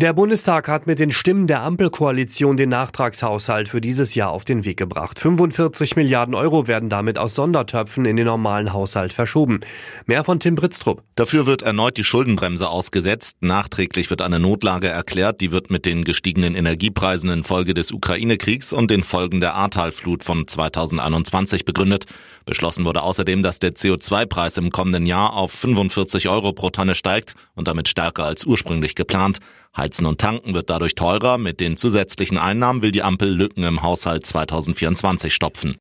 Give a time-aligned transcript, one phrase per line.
[0.00, 4.64] Der Bundestag hat mit den Stimmen der Ampelkoalition den Nachtragshaushalt für dieses Jahr auf den
[4.64, 5.18] Weg gebracht.
[5.18, 9.58] 45 Milliarden Euro werden damit aus Sondertöpfen in den normalen Haushalt verschoben.
[10.06, 11.02] Mehr von Tim Britztrup.
[11.16, 13.38] Dafür wird erneut die Schuldenbremse ausgesetzt.
[13.40, 15.40] Nachträglich wird eine Notlage erklärt.
[15.40, 20.46] Die wird mit den gestiegenen Energiepreisen infolge des Ukraine-Kriegs und den Folgen der Ahrtalflut von
[20.46, 22.04] 2021 begründet.
[22.46, 27.34] Beschlossen wurde außerdem, dass der CO2-Preis im kommenden Jahr auf 45 Euro pro Tonne steigt
[27.56, 29.40] und damit stärker als ursprünglich geplant.
[29.88, 31.38] Heizen und Tanken wird dadurch teurer.
[31.38, 35.78] Mit den zusätzlichen Einnahmen will die Ampel Lücken im Haushalt 2024 stopfen.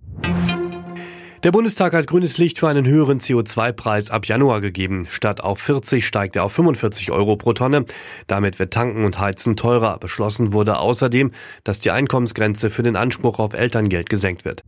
[1.44, 5.08] Der Bundestag hat grünes Licht für einen höheren CO2-Preis ab Januar gegeben.
[5.10, 7.84] Statt auf 40 steigt er auf 45 Euro pro Tonne.
[8.28, 9.98] Damit wird Tanken und Heizen teurer.
[10.00, 11.32] Beschlossen wurde außerdem,
[11.66, 14.62] dass die Einkommensgrenze für den Anspruch auf Elterngeld gesenkt wird.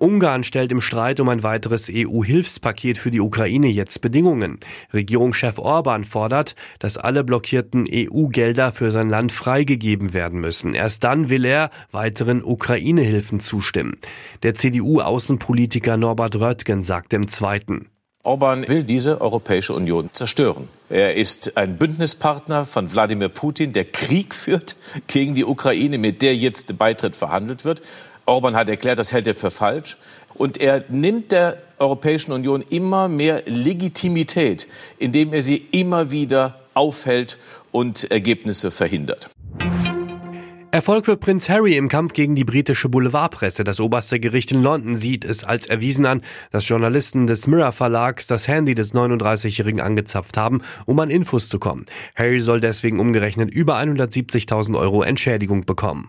[0.00, 4.58] Ungarn stellt im Streit um ein weiteres EU-Hilfspaket für die Ukraine jetzt Bedingungen.
[4.94, 10.74] Regierungschef Orban fordert, dass alle blockierten EU-Gelder für sein Land freigegeben werden müssen.
[10.74, 13.98] Erst dann will er weiteren Ukraine-Hilfen zustimmen.
[14.42, 17.90] Der CDU-Außenpolitiker Norbert Röttgen sagte im Zweiten.
[18.22, 20.68] Orban will diese Europäische Union zerstören.
[20.90, 26.36] Er ist ein Bündnispartner von Wladimir Putin, der Krieg führt gegen die Ukraine, mit der
[26.36, 27.80] jetzt Beitritt verhandelt wird.
[28.30, 29.96] Orban hat erklärt, das hält er für falsch.
[30.34, 37.38] Und er nimmt der Europäischen Union immer mehr Legitimität, indem er sie immer wieder aufhält
[37.72, 39.30] und Ergebnisse verhindert.
[40.72, 43.64] Erfolg für Prinz Harry im Kampf gegen die britische Boulevardpresse.
[43.64, 46.22] Das oberste Gericht in London sieht es als erwiesen an,
[46.52, 51.58] dass Journalisten des Mirror Verlags das Handy des 39-Jährigen angezapft haben, um an Infos zu
[51.58, 51.86] kommen.
[52.14, 56.08] Harry soll deswegen umgerechnet über 170.000 Euro Entschädigung bekommen.